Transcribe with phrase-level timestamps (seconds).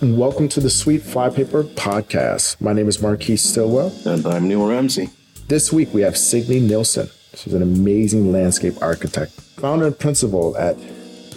[0.00, 2.60] Welcome to the Sweet Flypaper Podcast.
[2.60, 3.92] My name is Marquise Stillwell.
[4.06, 5.10] And I'm Neil Ramsey.
[5.48, 7.10] This week we have Signe Nielsen.
[7.34, 10.76] She's an amazing landscape architect, founder and principal at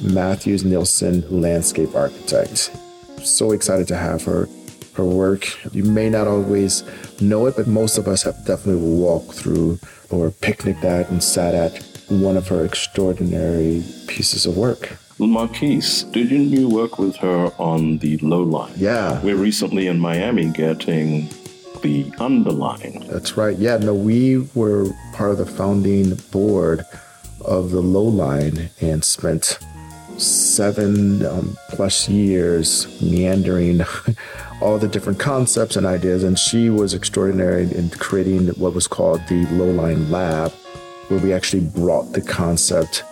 [0.03, 2.69] Mathews Nielsen Landscape Architect.
[3.23, 4.47] So excited to have her.
[4.93, 6.83] Her work, you may not always
[7.19, 9.79] know it, but most of us have definitely walked through
[10.11, 14.97] or picnicked at and sat at one of her extraordinary pieces of work.
[15.17, 18.73] Marquise, didn't you work with her on the low line?
[18.75, 19.21] Yeah.
[19.21, 21.29] We're recently in Miami getting
[21.81, 23.05] the underline.
[23.07, 23.57] That's right.
[23.57, 26.85] Yeah, no, we were part of the founding board
[27.45, 29.59] of the low line and spent
[30.17, 33.81] seven um, plus years meandering
[34.61, 36.23] all the different concepts and ideas.
[36.23, 40.53] And she was extraordinary in creating what was called the Lowline Lab,
[41.11, 43.03] where we actually brought the concept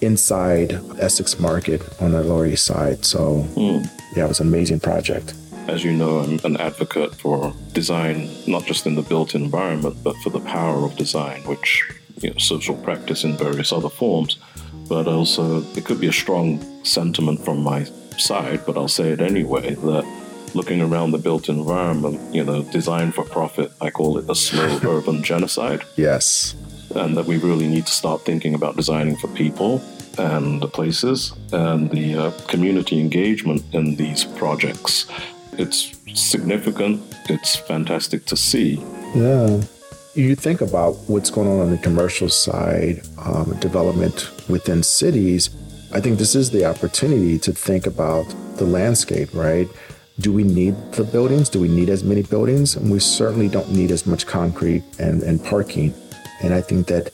[0.00, 3.04] inside Essex Market on the Lower East Side.
[3.04, 3.88] So, mm.
[4.16, 5.34] yeah, it was an amazing project.
[5.68, 10.16] As you know, I'm an advocate for design, not just in the built environment, but
[10.16, 11.82] for the power of design, which
[12.16, 14.36] you know, social practice in various other forms.
[14.88, 17.84] But also, it could be a strong sentiment from my
[18.18, 20.04] side, but I'll say it anyway that
[20.54, 24.80] looking around the built environment, you know, design for profit, I call it a slow
[24.84, 25.82] urban genocide.
[25.96, 26.54] Yes.
[26.94, 29.82] And that we really need to start thinking about designing for people
[30.18, 35.06] and the places and the uh, community engagement in these projects.
[35.58, 38.74] It's significant, it's fantastic to see.
[39.14, 39.60] Yeah.
[40.14, 45.50] You think about what's going on on the commercial side, um, development within cities.
[45.92, 48.24] I think this is the opportunity to think about
[48.56, 49.68] the landscape, right?
[50.20, 51.48] Do we need the buildings?
[51.48, 52.76] Do we need as many buildings?
[52.76, 55.92] And we certainly don't need as much concrete and, and parking.
[56.44, 57.10] And I think that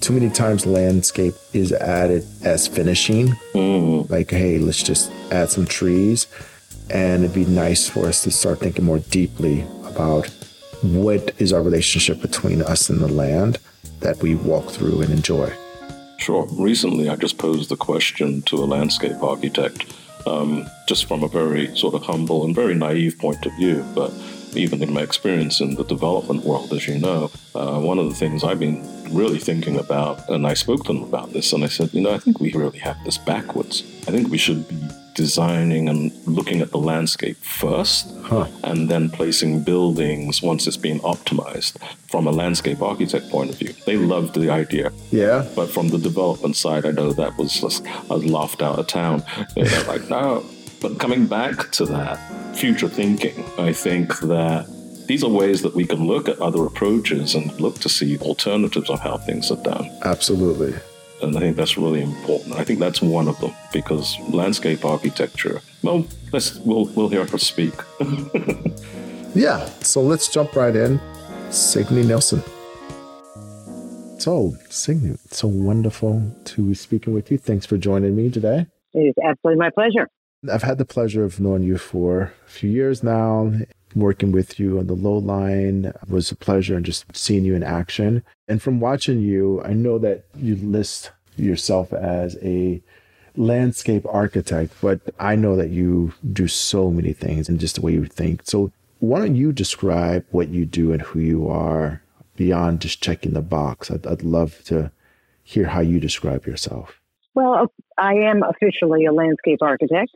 [0.00, 3.28] too many times landscape is added as finishing.
[3.54, 4.10] Mm.
[4.10, 6.26] Like, hey, let's just add some trees.
[6.90, 10.26] And it'd be nice for us to start thinking more deeply about
[10.82, 13.58] what is our relationship between us and the land
[14.00, 15.52] that we walk through and enjoy.
[16.18, 16.46] Sure.
[16.52, 19.84] Recently, I just posed the question to a landscape architect,
[20.26, 23.84] um, just from a very sort of humble and very naive point of view.
[23.94, 24.12] But
[24.54, 28.14] even in my experience in the development world, as you know, uh, one of the
[28.14, 31.68] things I've been really thinking about, and I spoke to them about this, and I
[31.68, 33.82] said, you know, I think we really have this backwards.
[34.08, 34.80] I think we should be
[35.14, 38.46] designing and looking at the landscape first, huh.
[38.64, 41.76] and then placing buildings once it's been optimized
[42.08, 43.74] from a landscape architect point of view.
[43.84, 44.90] They loved the idea.
[45.10, 45.46] Yeah.
[45.54, 48.86] But from the development side, I know that was just, I was laughed out of
[48.86, 49.22] town.
[49.56, 50.44] Like, no.
[50.82, 52.18] But coming back to that,
[52.56, 54.66] future thinking, I think that
[55.06, 58.90] these are ways that we can look at other approaches and look to see alternatives
[58.90, 59.88] of how things are done.
[60.04, 60.74] Absolutely.
[61.22, 62.56] And I think that's really important.
[62.56, 65.60] I think that's one of them because landscape architecture.
[65.84, 67.74] Well, let's we'll we'll hear her speak.
[69.34, 69.64] yeah.
[69.82, 71.00] So let's jump right in.
[71.50, 72.42] Signe Nielsen.
[74.18, 77.38] So, Signe, it's so wonderful to be speaking with you.
[77.38, 78.66] Thanks for joining me today.
[78.94, 80.08] It is absolutely my pleasure.
[80.50, 83.52] I've had the pleasure of knowing you for a few years now.
[83.94, 87.62] Working with you on the low line was a pleasure and just seeing you in
[87.62, 88.24] action.
[88.48, 92.82] And from watching you, I know that you list yourself as a
[93.36, 97.92] landscape architect, but I know that you do so many things and just the way
[97.92, 98.42] you think.
[98.44, 102.02] So why don't you describe what you do and who you are
[102.34, 103.90] beyond just checking the box?
[103.90, 104.90] I'd, I'd love to
[105.44, 106.98] hear how you describe yourself.
[107.34, 110.10] Well, I am officially a landscape architect.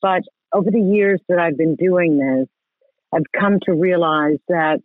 [0.00, 0.22] But
[0.52, 2.48] over the years that I've been doing this,
[3.12, 4.80] I've come to realize that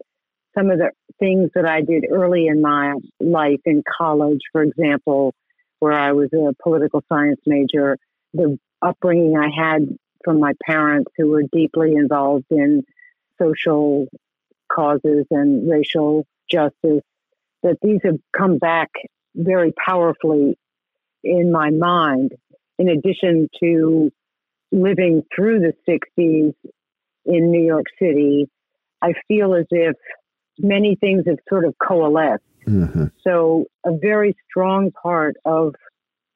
[0.56, 5.34] some of the things that I did early in my life in college, for example,
[5.80, 7.98] where I was a political science major,
[8.34, 9.88] the upbringing I had
[10.24, 12.84] from my parents who were deeply involved in
[13.42, 14.08] social
[14.72, 17.04] causes and racial justice,
[17.64, 18.90] that these have come back
[19.36, 20.58] very powerfully
[21.24, 22.34] in my mind,
[22.78, 24.12] in addition to
[24.74, 26.54] living through the 60s
[27.26, 28.50] in New York City,
[29.02, 29.96] I feel as if
[30.60, 32.44] many things have sort of coalesced.
[32.68, 33.06] Mm-hmm.
[33.24, 35.76] So, a very strong part of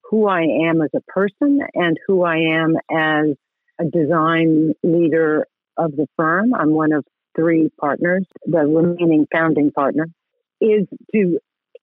[0.09, 3.35] who I am as a person and who I am as
[3.79, 5.47] a design leader
[5.77, 7.05] of the firm, I'm one of
[7.35, 10.07] three partners, the remaining founding partner,
[10.59, 11.39] is to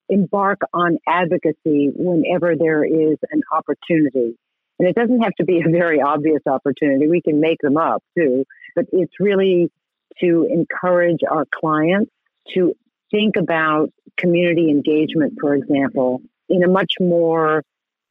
[0.08, 4.36] embark on advocacy whenever there is an opportunity.
[4.84, 7.08] And it doesn't have to be a very obvious opportunity.
[7.08, 8.44] We can make them up too.
[8.76, 9.70] But it's really
[10.20, 12.10] to encourage our clients
[12.52, 12.74] to
[13.10, 13.88] think about
[14.18, 16.20] community engagement, for example,
[16.50, 17.64] in a much more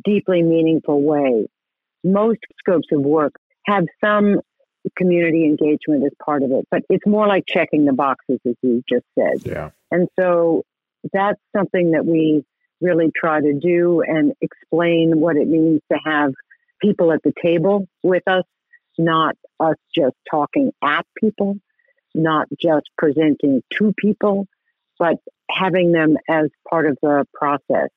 [0.03, 1.45] deeply meaningful way.
[2.03, 3.35] Most scopes of work
[3.67, 4.39] have some
[4.97, 8.81] community engagement as part of it, but it's more like checking the boxes, as you
[8.89, 9.45] just said.
[9.45, 9.69] Yeah.
[9.91, 10.63] And so
[11.13, 12.43] that's something that we
[12.81, 16.33] really try to do and explain what it means to have
[16.83, 18.43] people at the table with us,
[18.97, 21.55] not us just talking at people,
[22.13, 24.45] not just presenting to people,
[24.99, 25.15] but
[25.49, 27.89] having them as part of the process.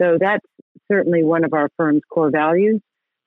[0.00, 0.46] So that's
[0.90, 2.80] certainly one of our firm's core values,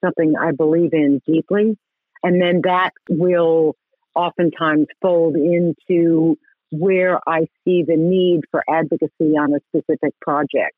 [0.04, 1.78] something I believe in deeply.
[2.24, 3.76] And then that will
[4.16, 6.38] oftentimes fold into
[6.72, 10.76] where I see the need for advocacy on a specific project.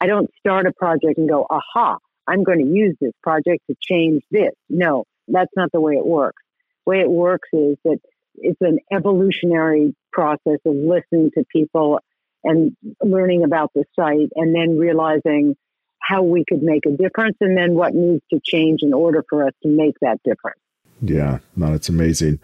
[0.00, 3.76] I don't start a project and go, aha, I'm going to use this project to
[3.80, 4.52] change this.
[4.68, 6.42] No, that's not the way it works.
[6.84, 7.98] The way it works is that
[8.36, 12.00] it's an evolutionary process of listening to people
[12.44, 15.56] and learning about the site and then realizing
[16.00, 19.46] how we could make a difference and then what needs to change in order for
[19.46, 20.60] us to make that difference.
[21.02, 22.40] Yeah, no, it's amazing.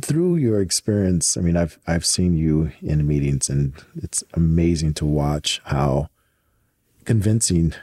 [0.00, 5.04] Through your experience, I mean, I've I've seen you in meetings, and it's amazing to
[5.04, 6.08] watch how
[7.04, 7.74] convincing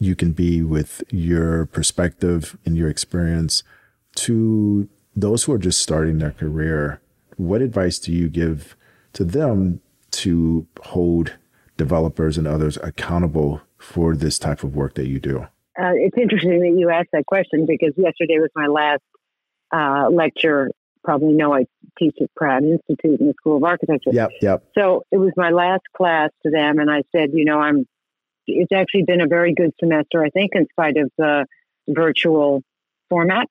[0.00, 3.62] you can be with your perspective and your experience
[4.16, 7.00] to those who are just starting their career.
[7.36, 8.76] What advice do you give
[9.12, 9.80] to them
[10.12, 11.36] to hold
[11.76, 15.46] developers and others accountable for this type of work that you do?
[15.78, 19.02] Uh, it's interesting that you asked that question because yesterday was my last
[19.72, 20.70] uh, lecture.
[21.04, 21.66] Probably know I
[21.98, 24.10] teach at Pratt Institute in the School of Architecture.
[24.12, 24.64] Yep, yep.
[24.76, 27.86] So it was my last class to them, and I said, you know, I'm.
[28.58, 31.46] It's actually been a very good semester, I think, in spite of the
[31.88, 32.62] virtual
[33.08, 33.48] format.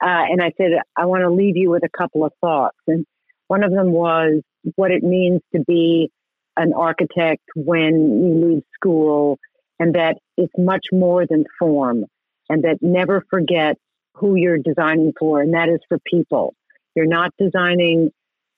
[0.00, 2.78] Uh, and I said, I want to leave you with a couple of thoughts.
[2.86, 3.04] And
[3.48, 4.42] one of them was
[4.76, 6.10] what it means to be
[6.56, 7.94] an architect when
[8.24, 9.38] you leave school,
[9.78, 12.04] and that it's much more than form,
[12.48, 13.76] and that never forget
[14.14, 16.54] who you're designing for, and that is for people.
[16.96, 18.10] You're not designing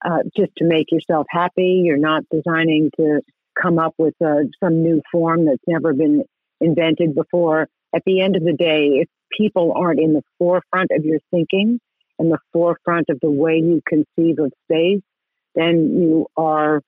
[0.03, 1.83] uh, just to make yourself happy.
[1.85, 3.21] You're not designing to
[3.61, 6.25] come up with uh, some new form that's never been
[6.61, 7.69] invented before.
[7.95, 11.81] At the end of the day, if people aren't in the forefront of your thinking
[12.19, 15.03] and the forefront of the way you conceive of space,
[15.55, 16.81] then you are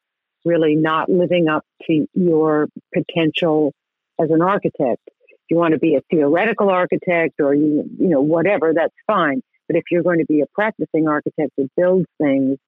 [0.44, 3.72] really not living up to your potential
[4.20, 5.00] as an architect.
[5.06, 9.42] If you want to be a theoretical architect or you you know whatever, that's fine.
[9.68, 12.58] But if you're going to be a practicing architect that builds things,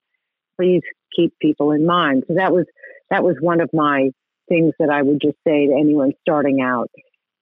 [0.59, 0.83] please
[1.15, 2.25] keep people in mind.
[2.29, 2.67] So that was
[3.11, 4.11] that was one of my
[4.49, 6.91] things that I would just say to anyone starting out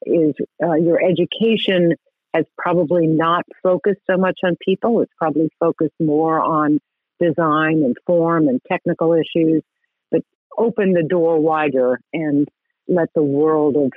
[0.04, 1.94] is uh, your education
[2.34, 5.02] has probably not focused so much on people.
[5.02, 6.78] It's probably focused more on
[7.20, 9.62] design and form and technical issues,
[10.10, 10.22] but
[10.56, 12.48] open the door wider and
[12.88, 13.92] let the world of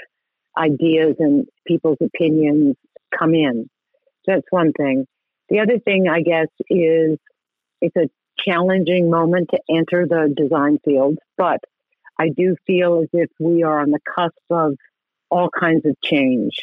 [0.57, 2.75] ideas and people's opinions
[3.17, 3.69] come in.
[4.27, 5.05] That's one thing.
[5.49, 7.17] The other thing, I guess, is
[7.81, 11.59] it's a challenging moment to enter the design field, but
[12.19, 14.75] I do feel as if we are on the cusp of
[15.29, 16.53] all kinds of change.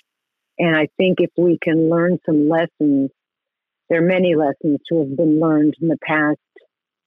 [0.58, 3.10] And I think if we can learn some lessons,
[3.88, 6.38] there are many lessons to have been learned in the past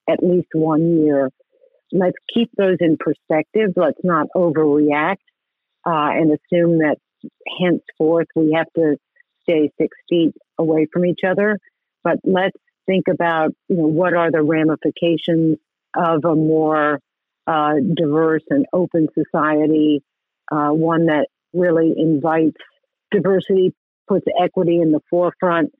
[0.07, 1.31] at least one year.
[1.91, 3.71] Let's keep those in perspective.
[3.75, 5.17] Let's not overreact
[5.85, 6.97] uh, and assume that
[7.59, 8.97] henceforth we have to
[9.43, 11.59] stay six feet away from each other.
[12.03, 15.57] But let's think about, you know, what are the ramifications
[15.95, 16.99] of a more
[17.47, 20.03] uh, diverse and open society,
[20.51, 22.57] uh, one that really invites
[23.11, 23.73] diversity,
[24.07, 25.71] puts equity in the forefront.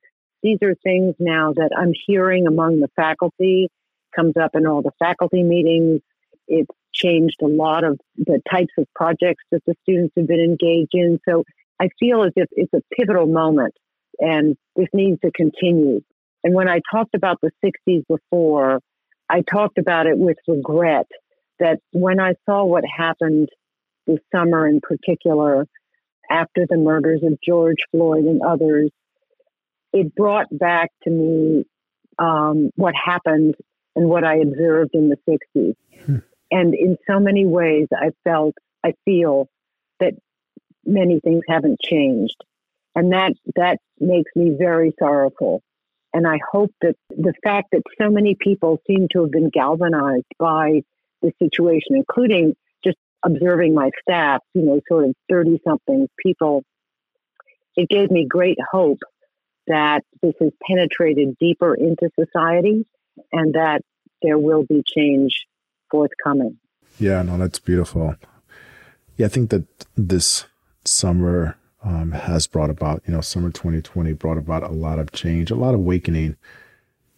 [0.42, 3.68] These are things now that I'm hearing among the faculty,
[4.14, 6.00] comes up in all the faculty meetings.
[6.48, 10.94] It's changed a lot of the types of projects that the students have been engaged
[10.94, 11.18] in.
[11.28, 11.44] So
[11.80, 13.74] I feel as if it's a pivotal moment
[14.18, 16.00] and this needs to continue.
[16.46, 18.78] And when I talked about the 60s before,
[19.28, 21.08] I talked about it with regret
[21.58, 23.48] that when I saw what happened
[24.06, 25.66] this summer in particular,
[26.30, 28.92] after the murders of George Floyd and others,
[29.92, 31.64] it brought back to me
[32.20, 33.56] um, what happened
[33.96, 35.74] and what I observed in the 60s.
[36.04, 36.18] Hmm.
[36.52, 39.48] And in so many ways, I felt, I feel
[39.98, 40.12] that
[40.84, 42.36] many things haven't changed.
[42.94, 45.64] And that, that makes me very sorrowful.
[46.16, 50.24] And I hope that the fact that so many people seem to have been galvanized
[50.38, 50.80] by
[51.20, 56.64] the situation, including just observing my staff, you know, sort of 30 something people,
[57.76, 59.00] it gave me great hope
[59.66, 62.86] that this has penetrated deeper into society
[63.30, 63.82] and that
[64.22, 65.44] there will be change
[65.90, 66.56] forthcoming.
[66.98, 68.14] Yeah, no, that's beautiful.
[69.18, 69.66] Yeah, I think that
[69.98, 70.46] this
[70.82, 75.50] summer um, has brought about, you know, summer 2020 brought about a lot of change,
[75.50, 76.36] a lot of awakening.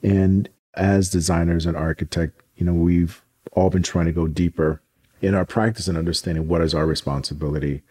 [0.02, 3.22] And as designers and architects, you know, we've
[3.52, 4.80] all been trying to go deeper
[5.20, 7.82] in our practice and understanding what is our responsibility.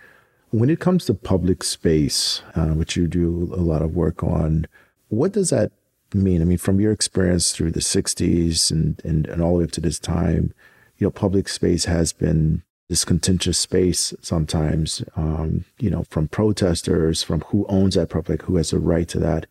[0.51, 4.67] When it comes to public space, uh, which you do a lot of work on,
[5.09, 5.71] what does that
[6.13, 6.41] mean?
[6.41, 9.71] I mean, from your experience through the 60s and, and, and all the way up
[9.71, 10.53] to this time,
[10.97, 17.21] you know, public space has been this contentious space sometimes, um, you know, from protesters,
[17.21, 19.45] from who owns that public, who has a right to that.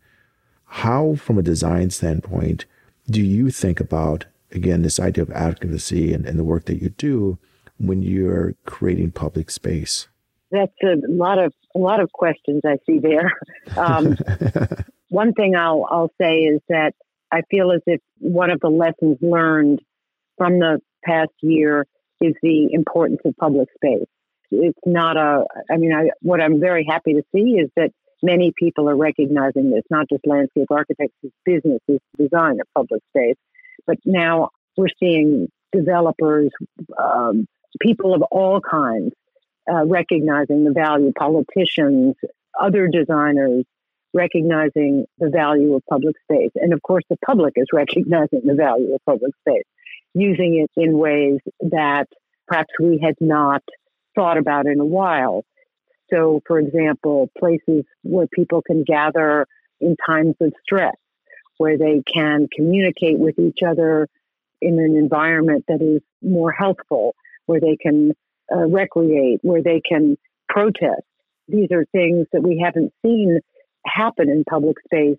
[0.65, 2.65] How, from a design standpoint,
[3.09, 6.89] do you think about, again, this idea of advocacy and, and the work that you
[6.91, 7.39] do
[7.79, 10.09] when you're creating public space?
[10.51, 13.33] That's a lot of a lot of questions I see there.
[13.77, 14.17] Um,
[15.09, 16.95] one thing I'll I'll say is that
[17.31, 19.83] I feel as if one of the lessons learned
[20.39, 21.87] from the past year
[22.21, 24.07] is the importance of public space.
[24.51, 27.91] It's not a, I mean, I, what I'm very happy to see is that
[28.23, 33.03] many people are recognizing this, not just landscape architects, it's business is design of public
[33.11, 33.37] space,
[33.87, 36.51] but now we're seeing developers,
[36.99, 37.47] um,
[37.81, 39.13] people of all kinds
[39.71, 42.15] uh, recognizing the value, politicians,
[42.59, 43.65] other designers
[44.15, 46.51] recognizing the value of public space.
[46.55, 49.65] And of course, the public is recognizing the value of public space
[50.17, 52.07] using it in ways that
[52.49, 53.63] perhaps we had not
[54.15, 55.45] thought about in a while.
[56.11, 59.47] So, for example, places where people can gather
[59.81, 60.95] in times of stress,
[61.59, 64.09] where they can communicate with each other
[64.63, 68.13] in an environment that is more healthful, where they can
[68.51, 70.17] uh, recreate, where they can
[70.49, 71.03] protest.
[71.49, 73.41] These are things that we haven't seen
[73.85, 75.19] happen in public space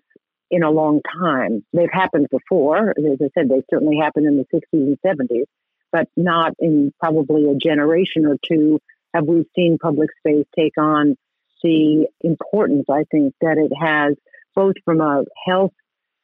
[0.50, 1.64] in a long time.
[1.72, 2.90] They've happened before.
[2.90, 5.44] As I said, they certainly happened in the 60s and 70s,
[5.92, 8.80] but not in probably a generation or two
[9.14, 11.16] have we seen public space take on
[11.62, 14.14] the importance, I think, that it has,
[14.54, 15.72] both from a health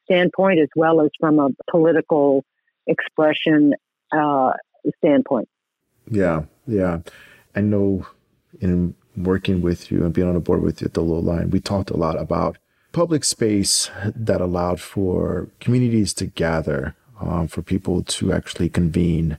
[0.05, 2.45] standpoint as well as from a political
[2.87, 3.73] expression
[4.11, 4.53] uh,
[4.97, 5.49] standpoint.
[6.09, 6.99] Yeah, yeah.
[7.55, 8.05] I know
[8.59, 11.49] in working with you and being on a board with you at the Low Line,
[11.49, 12.57] we talked a lot about
[12.95, 19.37] public space that allowed for communities to gather, um, for people to actually convene.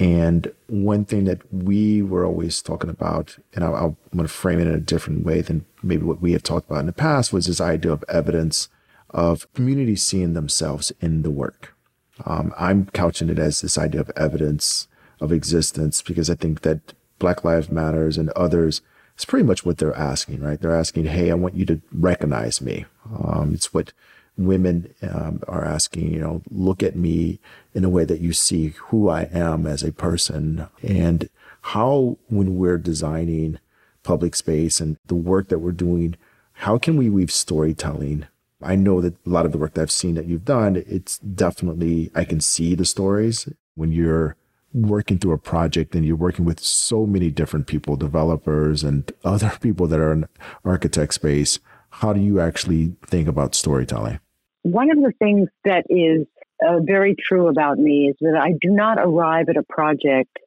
[0.00, 4.58] And one thing that we were always talking about, and I'll, I'm going to frame
[4.58, 7.32] it in a different way than maybe what we have talked about in the past,
[7.32, 8.68] was this idea of evidence
[9.10, 11.76] of communities seeing themselves in the work.
[12.24, 14.88] Um, I'm couching it as this idea of evidence
[15.20, 18.82] of existence because I think that Black Lives Matters and others
[19.14, 20.60] it's pretty much what they're asking, right?
[20.60, 22.86] They're asking, "Hey, I want you to recognize me."
[23.22, 23.92] Um, it's what
[24.36, 26.12] women um, are asking.
[26.12, 27.38] You know, look at me
[27.74, 31.28] in a way that you see who I am as a person, and
[31.62, 33.58] how when we're designing
[34.02, 36.16] public space and the work that we're doing,
[36.54, 38.26] how can we weave storytelling?
[38.60, 41.18] I know that a lot of the work that I've seen that you've done, it's
[41.18, 44.36] definitely I can see the stories when you're
[44.74, 49.52] working through a project and you're working with so many different people, developers and other
[49.60, 50.26] people that are in
[50.64, 51.58] architect space,
[51.90, 54.18] how do you actually think about storytelling?
[54.62, 56.26] One of the things that is
[56.66, 60.38] uh, very true about me is that I do not arrive at a project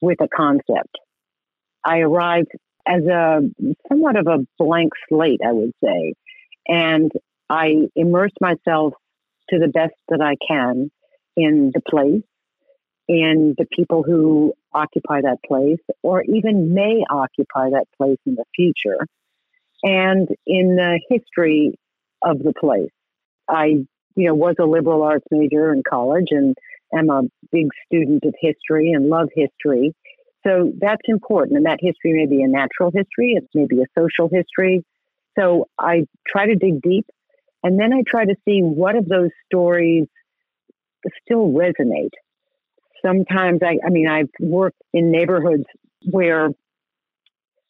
[0.00, 0.98] with a concept.
[1.84, 2.44] I arrive
[2.86, 3.40] as a
[3.88, 6.14] somewhat of a blank slate, I would say,
[6.66, 7.10] and
[7.48, 8.94] I immerse myself
[9.50, 10.90] to the best that I can
[11.36, 12.22] in the place
[13.08, 18.44] in the people who occupy that place or even may occupy that place in the
[18.54, 19.06] future
[19.82, 21.78] and in the history
[22.22, 22.90] of the place.
[23.48, 26.56] I, you know, was a liberal arts major in college and
[26.94, 29.94] am a big student of history and love history.
[30.46, 31.56] So that's important.
[31.56, 34.84] And that history may be a natural history, it may be a social history.
[35.38, 37.06] So I try to dig deep
[37.62, 40.06] and then I try to see what of those stories
[41.24, 42.10] still resonate
[43.04, 45.64] sometimes I, I mean, I've worked in neighborhoods
[46.10, 46.50] where,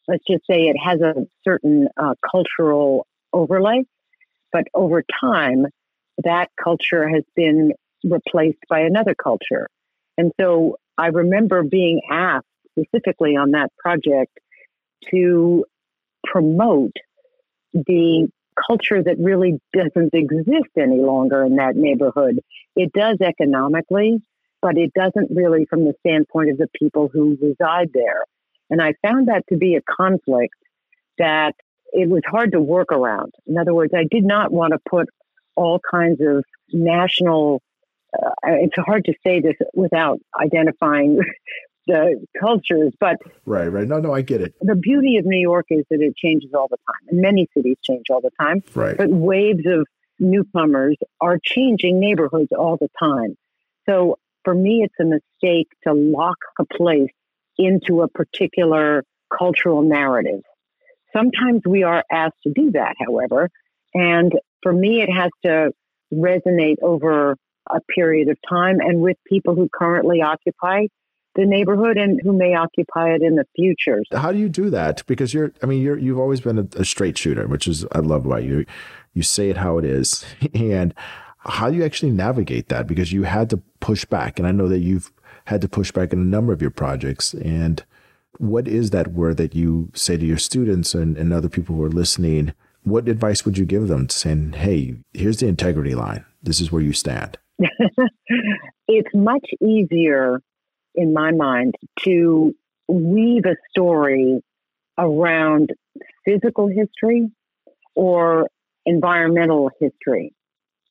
[0.07, 3.83] let's just say, it has a certain uh, cultural overlay,
[4.51, 5.65] but over time,
[6.23, 7.73] that culture has been
[8.03, 9.67] replaced by another culture.
[10.17, 12.45] And so I remember being asked
[12.77, 14.31] specifically on that project
[15.11, 15.65] to
[16.23, 16.93] promote
[17.73, 18.27] the
[18.67, 22.39] culture that really doesn't exist any longer in that neighborhood.
[22.75, 24.21] It does economically,
[24.63, 28.23] but it doesn't really from the standpoint of the people who reside there.
[28.69, 30.55] And I found that to be a conflict
[31.19, 31.51] that
[31.91, 33.33] it was hard to work around.
[33.45, 35.09] In other words, I did not want to put
[35.55, 37.61] all kinds of national,
[38.17, 41.19] uh, it's hard to say this without identifying
[41.87, 42.93] the cultures.
[42.99, 43.87] But right, right.
[43.87, 44.55] No, no, I get it.
[44.61, 47.77] The beauty of New York is that it changes all the time, and many cities
[47.83, 48.63] change all the time.
[48.73, 48.97] Right.
[48.97, 49.85] But waves of
[50.19, 53.35] newcomers are changing neighborhoods all the time.
[53.87, 57.11] So for me, it's a mistake to lock a place
[57.57, 59.03] into a particular
[59.35, 60.41] cultural narrative.
[61.15, 63.49] Sometimes we are asked to do that, however.
[63.93, 65.71] And for me, it has to
[66.13, 67.37] resonate over
[67.69, 70.87] a period of time and with people who currently occupy
[71.35, 74.03] the neighborhood and who may occupy it in the future.
[74.11, 75.03] How do you do that?
[75.07, 77.99] Because you're, I mean, you're, you've always been a, a straight shooter, which is, I
[77.99, 78.65] love about you.
[79.13, 80.25] You say it how it is.
[80.53, 80.93] And
[81.45, 82.87] how do you actually navigate that?
[82.87, 84.39] Because you had to push back.
[84.39, 85.11] And I know that you've
[85.45, 87.33] had to push back in a number of your projects.
[87.33, 87.83] And
[88.37, 91.83] what is that word that you say to your students and, and other people who
[91.83, 92.53] are listening?
[92.83, 96.25] What advice would you give them saying, hey, here's the integrity line.
[96.41, 97.37] This is where you stand?
[98.87, 100.39] it's much easier,
[100.95, 102.53] in my mind, to
[102.87, 104.41] weave a story
[104.97, 105.71] around
[106.25, 107.29] physical history
[107.95, 108.49] or
[108.85, 110.33] environmental history.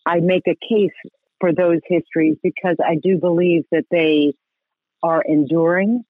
[0.07, 0.93] I make a case
[1.41, 4.35] for those histories because I do believe that they
[5.03, 6.05] are enduring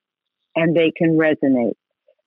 [0.54, 1.74] and they can resonate.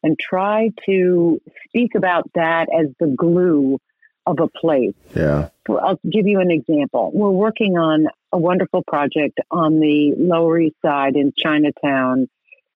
[0.03, 3.79] And try to speak about that as the glue
[4.27, 4.93] of a place.
[5.15, 5.50] Yeah.
[5.67, 7.12] I'll give you an example.
[7.13, 12.27] We're working on a wonderful project on the Lower East Side in Chinatown,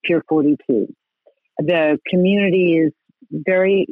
[0.04, 0.94] Pier 42.
[1.60, 2.94] The community is
[3.32, 3.88] very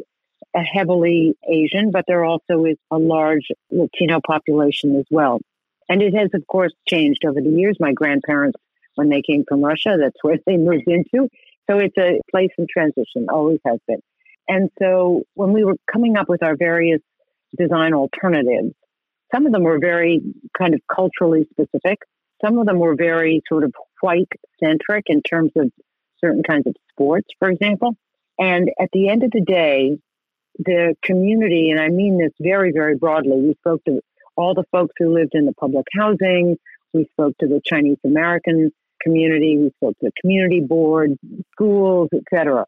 [0.63, 5.39] heavily Asian, but there also is a large Latino population as well.
[5.89, 7.77] And it has, of course, changed over the years.
[7.79, 8.59] My grandparents,
[8.95, 11.29] when they came from Russia, that's where they moved into.
[11.69, 13.99] So it's a place in transition, always has been.
[14.47, 17.01] And so when we were coming up with our various
[17.57, 18.73] design alternatives,
[19.33, 20.21] some of them were very
[20.57, 21.99] kind of culturally specific.
[22.43, 24.31] Some of them were very sort of white
[24.63, 25.71] centric in terms of
[26.23, 27.95] certain kinds of sports, for example.
[28.39, 29.97] And at the end of the day,
[30.59, 34.01] the community, and I mean this very, very broadly, we spoke to
[34.35, 36.57] all the folks who lived in the public housing.
[36.93, 39.57] We spoke to the Chinese American community.
[39.57, 41.17] We spoke to the community board,
[41.51, 42.61] schools, etc.
[42.61, 42.65] At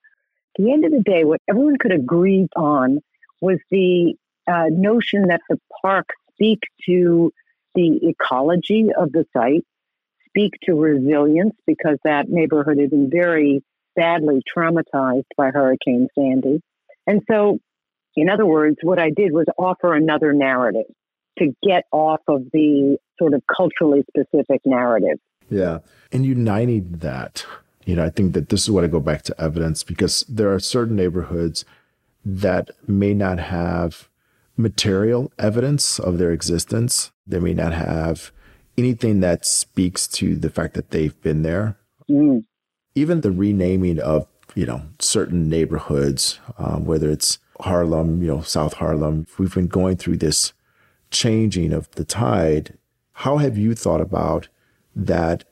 [0.58, 3.00] the end of the day, what everyone could agree on
[3.42, 4.16] was the
[4.48, 7.32] uh, notion that the park speak to
[7.76, 9.66] the ecology of the site,
[10.28, 13.64] speak to resilience because that neighborhood had been very
[13.96, 16.62] badly traumatized by Hurricane Sandy.
[17.06, 17.60] And so,
[18.16, 20.86] in other words, what I did was offer another narrative
[21.38, 25.20] to get off of the sort of culturally specific narrative.
[25.50, 25.80] Yeah.
[26.12, 27.46] And uniting that,
[27.86, 30.54] you know, I think that this is what I go back to evidence because there
[30.54, 31.66] are certain neighborhoods
[32.26, 34.10] that may not have
[34.58, 37.12] material evidence of their existence.
[37.26, 38.32] They may not have
[38.78, 41.78] anything that speaks to the fact that they've been there.
[42.10, 42.44] Mm.
[42.96, 48.74] Even the renaming of, you know, certain neighborhoods, um, whether it's Harlem, you know, South
[48.74, 50.54] Harlem, we've been going through this
[51.12, 52.78] changing of the tide.
[53.14, 54.48] How have you thought about
[54.96, 55.44] that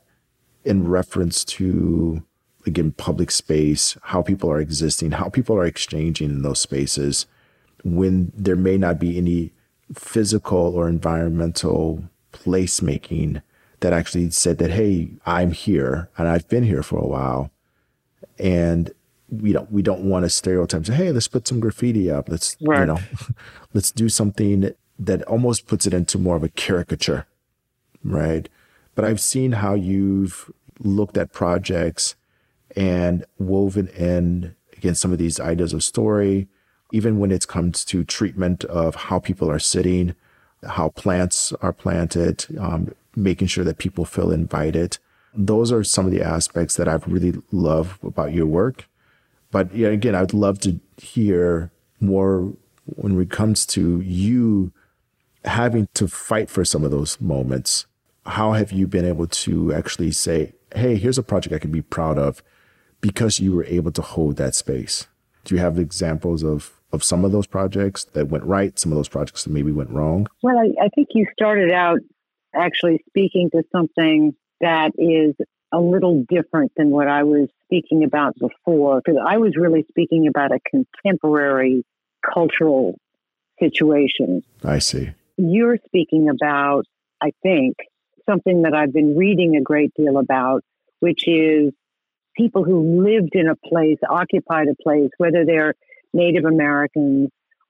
[0.64, 2.24] in reference to,
[2.66, 7.26] again, public space, how people are existing, how people are exchanging in those spaces?
[7.84, 9.52] when there may not be any
[9.94, 13.42] physical or environmental placemaking
[13.80, 17.50] that actually said that, hey, I'm here and I've been here for a while.
[18.38, 18.90] And
[19.30, 22.28] we don't we don't want to stereotype say, hey, let's put some graffiti up.
[22.28, 22.80] Let's right.
[22.80, 22.98] you know,
[23.74, 27.26] let's do something that almost puts it into more of a caricature.
[28.02, 28.48] Right.
[28.94, 32.16] But I've seen how you've looked at projects
[32.76, 36.48] and woven in again some of these ideas of story,
[36.92, 40.14] even when it comes to treatment of how people are sitting,
[40.66, 44.98] how plants are planted, um, making sure that people feel invited.
[45.34, 48.86] Those are some of the aspects that I've really loved about your work.
[49.50, 52.52] But yeah, again, I'd love to hear more
[52.84, 54.72] when it comes to you
[55.44, 57.86] having to fight for some of those moments.
[58.26, 61.82] How have you been able to actually say, hey, here's a project I can be
[61.82, 62.42] proud of
[63.00, 65.06] because you were able to hold that space?
[65.44, 68.96] Do you have examples of of some of those projects that went right, some of
[68.96, 70.26] those projects that maybe went wrong?
[70.42, 71.98] Well, I, I think you started out
[72.54, 75.34] actually speaking to something that is
[75.70, 80.26] a little different than what I was speaking about before, because I was really speaking
[80.26, 81.84] about a contemporary
[82.34, 82.98] cultural
[83.60, 84.42] situation.
[84.64, 85.10] I see.
[85.36, 86.84] You're speaking about,
[87.22, 87.76] I think,
[88.28, 90.62] something that I've been reading a great deal about,
[91.00, 91.72] which is
[92.36, 95.74] people who lived in a place, occupied a place, whether they're
[96.12, 97.28] Native Americans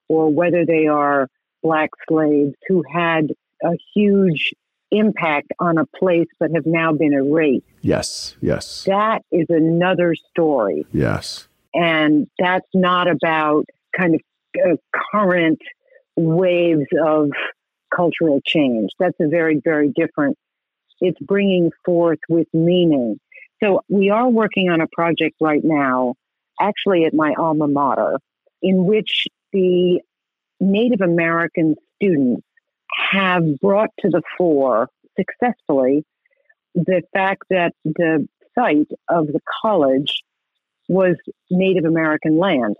[0.08, 1.28] or whether they are
[1.62, 3.28] black slaves who had
[3.64, 4.52] a huge
[4.90, 7.64] impact on a place but have now been erased.
[7.82, 8.84] Yes, yes.
[8.84, 10.86] That is another story.
[10.92, 11.48] Yes.
[11.74, 14.20] And that's not about kind of
[14.64, 14.76] uh,
[15.12, 15.60] current
[16.16, 17.30] waves of
[17.94, 18.90] cultural change.
[18.98, 20.36] That's a very, very different.
[21.00, 23.20] It's bringing forth with meaning.
[23.62, 26.14] So we are working on a project right now,
[26.60, 28.18] actually at my alma mater,
[28.62, 30.00] in which the
[30.60, 32.42] Native American students
[33.10, 36.04] have brought to the fore successfully
[36.74, 40.22] the fact that the site of the college
[40.88, 41.16] was
[41.50, 42.76] Native American land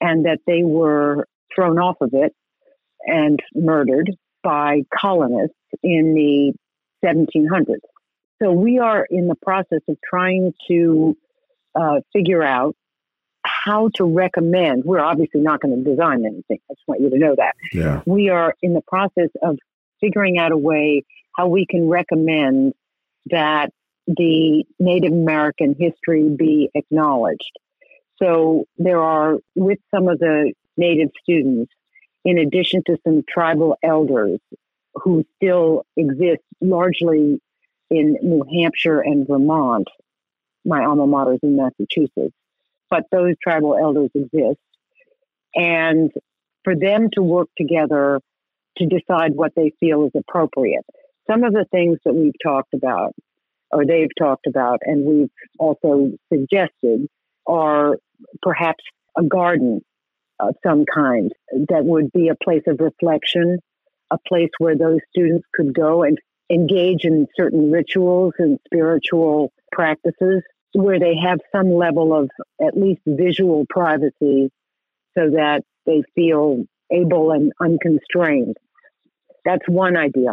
[0.00, 2.34] and that they were thrown off of it
[3.06, 4.10] and murdered
[4.42, 6.52] by colonists in the
[7.04, 7.80] 1700s.
[8.42, 11.16] So we are in the process of trying to
[11.74, 12.74] uh, figure out
[13.44, 14.84] how to recommend.
[14.84, 16.58] We're obviously not going to design anything.
[16.70, 17.54] I just want you to know that.
[17.72, 18.02] Yeah.
[18.06, 19.58] We are in the process of
[20.00, 21.04] figuring out a way
[21.36, 22.74] how we can recommend
[23.26, 23.70] that
[24.06, 27.58] the Native American history be acknowledged.
[28.20, 31.72] So there are, with some of the Native students,
[32.24, 34.40] in addition to some tribal elders
[34.94, 37.40] who still exist largely
[37.90, 39.88] in New Hampshire and Vermont,
[40.64, 42.34] my alma mater is in Massachusetts,
[42.90, 44.58] but those tribal elders exist.
[45.54, 46.10] And
[46.64, 48.20] for them to work together
[48.78, 50.84] to decide what they feel is appropriate.
[51.30, 53.14] Some of the things that we've talked about,
[53.70, 57.06] or they've talked about, and we've also suggested,
[57.46, 57.96] are
[58.42, 58.82] perhaps
[59.16, 59.80] a garden
[60.38, 61.32] of some kind
[61.68, 63.58] that would be a place of reflection,
[64.10, 66.18] a place where those students could go and
[66.50, 72.30] engage in certain rituals and spiritual practices where they have some level of
[72.64, 74.50] at least visual privacy
[75.16, 78.56] so that they feel able and unconstrained.
[79.44, 80.30] That's one idea.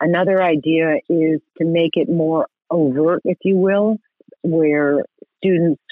[0.00, 3.98] Another idea is to make it more overt, if you will,
[4.42, 5.04] where
[5.38, 5.82] students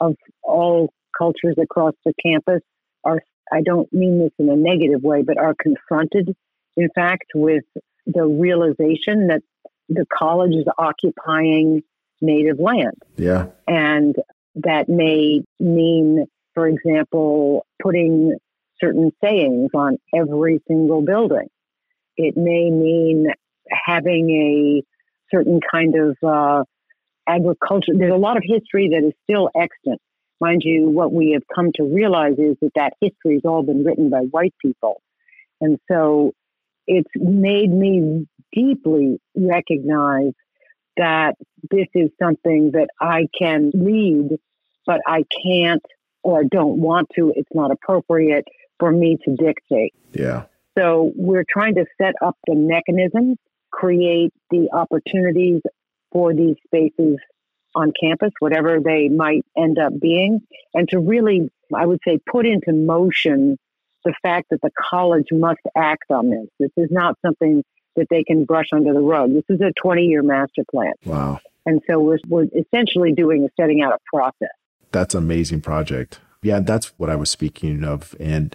[0.00, 2.60] of all cultures across the campus
[3.04, 6.36] are, I don't mean this in a negative way, but are confronted,
[6.76, 7.64] in fact, with
[8.06, 9.42] the realization that
[9.88, 11.82] the college is occupying
[12.20, 13.02] native land.
[13.16, 13.46] Yeah.
[13.66, 14.16] And
[14.56, 18.36] that may mean, for example, putting
[18.80, 21.48] certain sayings on every single building.
[22.16, 23.26] It may mean
[23.70, 24.82] having a
[25.34, 26.64] certain kind of uh,
[27.28, 27.92] agriculture.
[27.94, 30.00] There's a lot of history that is still extant.
[30.40, 33.84] Mind you, what we have come to realize is that that history has all been
[33.84, 35.02] written by white people.
[35.60, 36.32] And so
[36.86, 40.32] it's made me deeply recognize
[40.96, 41.34] that
[41.70, 44.38] this is something that I can lead,
[44.86, 45.84] but I can't
[46.22, 47.32] or don't want to.
[47.34, 48.44] It's not appropriate
[48.78, 49.94] for me to dictate.
[50.12, 50.44] Yeah.
[50.78, 53.38] So we're trying to set up the mechanisms,
[53.70, 55.62] create the opportunities
[56.12, 57.18] for these spaces
[57.74, 60.40] on campus, whatever they might end up being,
[60.74, 63.58] and to really, I would say, put into motion
[64.04, 66.46] the fact that the college must act on this.
[66.58, 67.62] This is not something
[67.96, 69.32] that they can brush under the rug.
[69.32, 70.92] This is a 20 year master plan.
[71.04, 71.40] Wow.
[71.64, 74.54] And so we're, we're essentially doing is setting out a process.
[74.92, 76.20] That's an amazing project.
[76.42, 78.14] Yeah, that's what I was speaking of.
[78.20, 78.54] And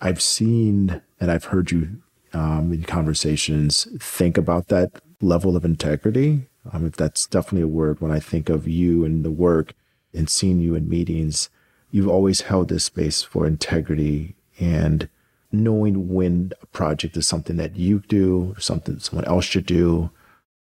[0.00, 6.46] I've seen and I've heard you um, in conversations think about that level of integrity.
[6.72, 9.72] Um, if that's definitely a word, when I think of you and the work
[10.12, 11.48] and seeing you in meetings,
[11.90, 15.08] you've always held this space for integrity and
[15.50, 20.10] knowing when a project is something that you do, something someone else should do.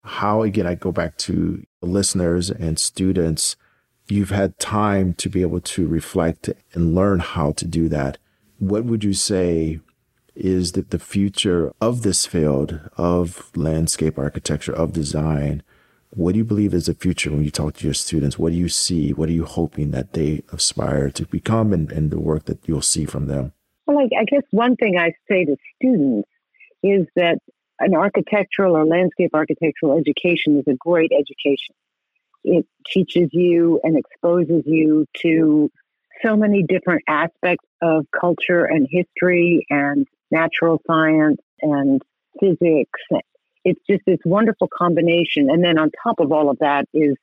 [0.04, 3.56] How, again, I go back to listeners and students,
[4.08, 8.18] you've had time to be able to reflect and learn how to do that.
[8.58, 9.80] What would you say
[10.34, 15.62] is that the future of this field of landscape architecture, of design?
[16.10, 18.38] What do you believe is the future when you talk to your students?
[18.38, 19.12] What do you see?
[19.12, 22.82] What are you hoping that they aspire to become and, and the work that you'll
[22.82, 23.52] see from them?
[23.86, 26.28] Well, I, I guess one thing I say to students
[26.82, 27.38] is that
[27.78, 31.74] an architectural or landscape architectural education is a great education.
[32.44, 35.70] It teaches you and exposes you to
[36.24, 42.00] so many different aspects of culture and history and natural science and
[42.40, 43.00] physics.
[43.64, 45.50] It's just this wonderful combination.
[45.50, 47.16] And then on top of all of that is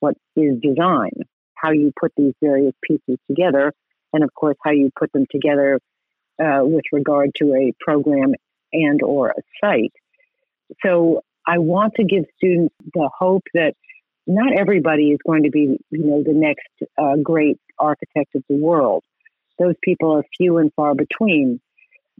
[0.00, 1.12] what is design,
[1.54, 3.72] how you put these various pieces together.
[4.12, 5.80] And of course, how you put them together
[6.42, 8.34] uh, with regard to a program
[8.72, 9.92] and or a site.
[10.84, 13.74] So I want to give students the hope that
[14.26, 16.68] not everybody is going to be, you know, the next
[16.98, 19.04] uh, great architect of the world.
[19.58, 21.60] Those people are few and far between.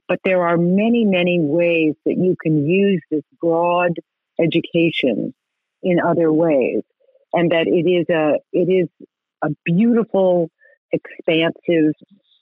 [0.08, 3.96] But there are many, many ways that you can use this broad
[4.40, 5.34] education
[5.82, 6.82] in other ways.
[7.32, 8.88] And that it is a it is
[9.42, 10.48] a beautiful,
[10.92, 11.92] expansive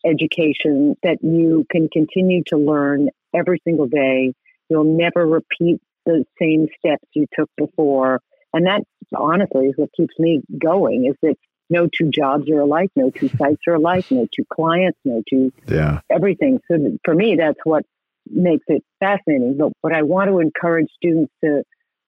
[0.05, 4.35] education that you can continue to learn every single day.
[4.69, 8.21] You'll never repeat the same steps you took before.
[8.53, 8.83] And that
[9.17, 11.37] honestly is what keeps me going is that
[11.71, 15.53] no two jobs are alike, no two sites are alike, no two clients, no two
[15.69, 16.01] yeah.
[16.11, 16.61] everything.
[16.71, 17.85] So for me, that's what
[18.31, 19.57] makes it fascinating.
[19.59, 21.63] But what I want to encourage students to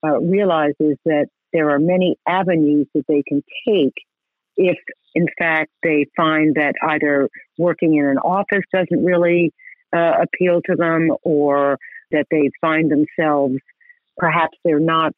[0.06, 3.94] uh, realize is that there are many avenues that they can take
[4.56, 4.78] if,
[5.14, 9.52] in fact, they find that either working in an office doesn't really
[9.94, 11.78] uh, appeal to them or
[12.10, 13.56] that they find themselves
[14.16, 15.12] perhaps they're not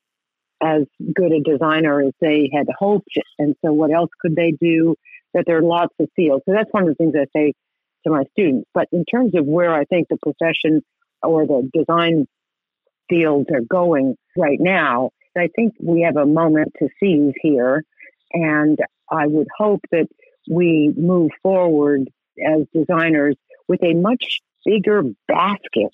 [0.63, 0.83] as
[1.15, 3.17] good a designer as they had hoped.
[3.39, 4.97] And so, what else could they do?
[5.35, 6.43] That there are lots of fields.
[6.47, 7.53] So, that's one of the things I say
[8.05, 8.69] to my students.
[8.75, 10.83] But in terms of where I think the profession
[11.23, 12.27] or the design
[13.09, 17.85] fields are going right now, I think we have a moment to seize here.
[18.33, 18.79] And
[19.11, 20.09] I would hope that
[20.49, 22.09] we move forward
[22.45, 23.37] as designers
[23.69, 25.93] with a much bigger basket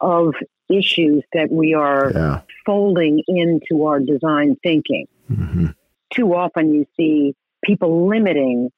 [0.00, 0.34] of
[0.70, 2.40] issues that we are yeah.
[2.64, 5.06] folding into our design thinking.
[5.30, 5.66] Mm-hmm.
[6.12, 8.70] Too often you see people limiting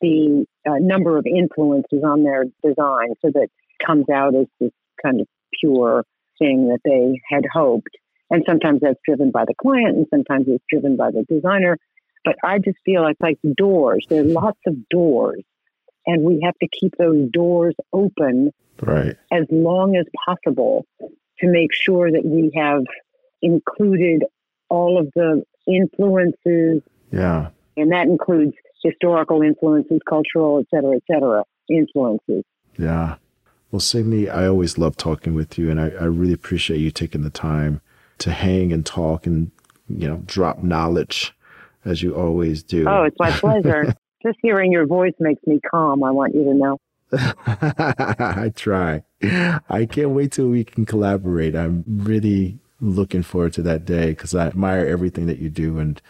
[0.00, 3.48] the uh, number of influences on their design so that
[3.84, 5.26] comes out as this kind of
[5.60, 6.04] pure
[6.38, 7.96] thing that they had hoped.
[8.30, 11.78] And sometimes that's driven by the client and sometimes it's driven by the designer.
[12.24, 14.06] But I just feel like like doors.
[14.08, 15.42] There are lots of doors.
[16.06, 19.16] And we have to keep those doors open right.
[19.30, 20.84] as long as possible
[21.38, 22.82] to make sure that we have
[23.40, 24.24] included
[24.68, 26.82] all of the influences.
[27.12, 27.50] Yeah.
[27.76, 32.42] And that includes historical influences, cultural, et cetera, et cetera, influences.
[32.76, 33.16] Yeah.
[33.70, 37.22] Well, Signe, I always love talking with you, and I, I really appreciate you taking
[37.22, 37.80] the time
[38.18, 39.50] to hang and talk and,
[39.88, 41.32] you know, drop knowledge
[41.84, 42.86] as you always do.
[42.88, 43.94] Oh, it's my pleasure.
[44.22, 46.78] Just hearing your voice makes me calm, I want you to know.
[47.46, 49.02] I try.
[49.68, 51.54] I can't wait till we can collaborate.
[51.54, 56.00] I'm really looking forward to that day because I admire everything that you do and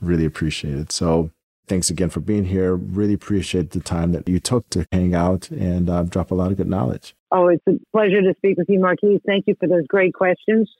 [0.00, 0.92] really appreciate it.
[0.92, 1.30] So
[1.66, 2.74] thanks again for being here.
[2.74, 6.50] Really appreciate the time that you took to hang out and uh, drop a lot
[6.50, 7.14] of good knowledge.
[7.30, 9.20] Oh, it's a pleasure to speak with you, Marquise.
[9.26, 10.70] Thank you for those great questions.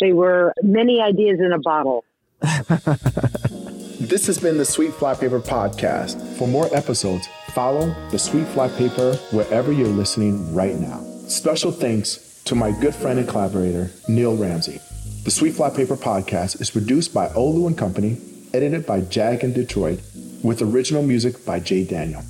[0.00, 2.04] They were many ideas in a bottle.
[4.00, 6.20] this has been the Sweet Flypaper Podcast.
[6.38, 11.00] For more episodes, follow the Sweet Flypaper wherever you're listening right now.
[11.28, 14.80] Special thanks to my good friend and collaborator, Neil Ramsey.
[15.24, 18.16] The Sweet Flypaper Podcast is produced by Olu and Company,
[18.54, 20.00] edited by Jag in Detroit,
[20.42, 22.22] with original music by Jay Daniel.